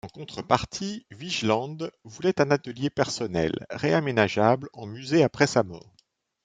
En 0.03 0.09
contrepartie, 0.09 1.05
Vigeland 1.11 1.77
voulait 2.05 2.41
un 2.41 2.49
atelier 2.49 2.89
personnel, 2.89 3.67
réaménageable 3.69 4.67
en 4.73 4.87
musée 4.87 5.21
après 5.23 5.45
sa 5.45 5.61
mort. 5.61 5.93